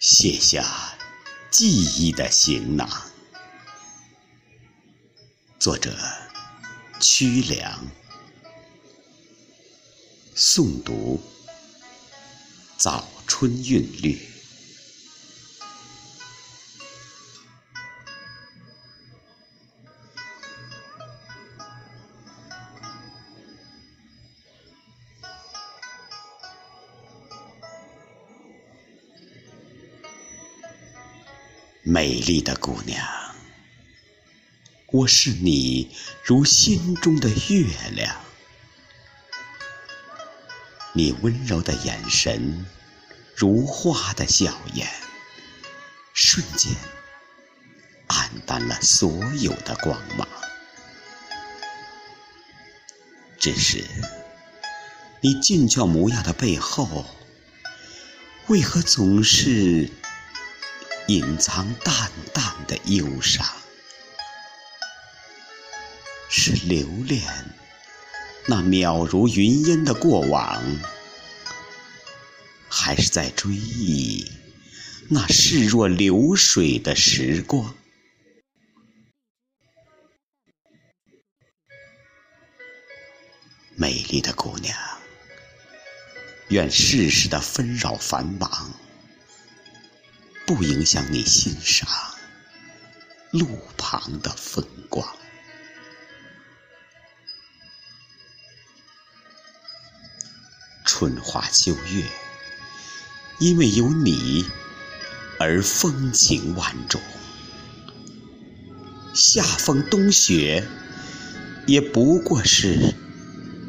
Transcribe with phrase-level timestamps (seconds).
[0.00, 0.96] 卸下
[1.50, 2.88] 记忆的行囊。
[5.58, 5.94] 作者：
[6.98, 7.86] 屈良，
[10.34, 11.20] 诵读：
[12.78, 14.18] 早春韵律。
[31.82, 33.08] 美丽的姑娘，
[34.88, 38.20] 我是你如心中的月亮。
[40.92, 42.66] 你温柔的眼神，
[43.34, 44.86] 如花的笑颜，
[46.12, 46.70] 瞬间
[48.08, 50.28] 暗淡了所有的光芒。
[53.38, 53.82] 只是
[55.22, 57.06] 你俊俏模样的背后，
[58.48, 59.90] 为何总是？
[61.10, 63.44] 隐藏淡淡的忧伤，
[66.28, 67.20] 是留恋
[68.46, 70.62] 那渺如云烟的过往，
[72.68, 74.30] 还是在追忆
[75.08, 77.74] 那视若流水的时光？
[83.74, 84.78] 美丽的姑娘，
[86.50, 88.72] 愿世事的纷扰繁忙。
[90.52, 91.88] 不影响你欣赏
[93.30, 93.46] 路
[93.78, 95.08] 旁的风光。
[100.84, 102.04] 春花秋月，
[103.38, 104.44] 因为有你
[105.38, 107.00] 而风情万种；
[109.14, 110.66] 夏风冬雪，
[111.64, 112.96] 也不过是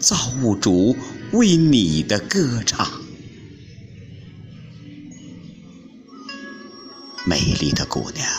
[0.00, 0.96] 造物主
[1.30, 2.93] 为你的歌唱。
[7.26, 8.30] 美丽的姑娘，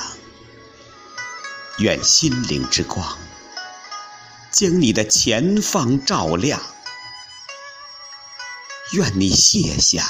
[1.80, 3.17] 愿心灵之光
[4.52, 6.62] 将你的前方照亮。
[8.94, 10.06] 愿你卸下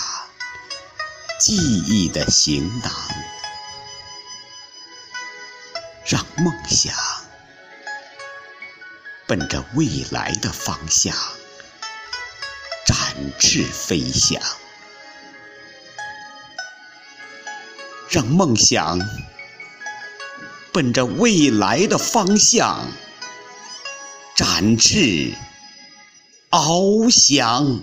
[1.40, 2.92] 记忆的行囊，
[6.06, 6.94] 让梦想
[9.26, 11.16] 奔着未来的方向
[12.86, 12.98] 展
[13.40, 14.42] 翅飞翔。
[18.16, 18.98] 让梦想
[20.72, 22.88] 奔着未来的方向
[24.38, 25.34] 展翅
[26.50, 27.82] 翱翔。